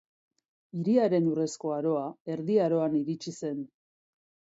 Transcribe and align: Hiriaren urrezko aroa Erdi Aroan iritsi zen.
Hiriaren 0.77 1.27
urrezko 1.31 1.73
aroa 1.75 2.05
Erdi 2.37 2.57
Aroan 2.69 2.97
iritsi 3.01 3.35
zen. 3.35 3.61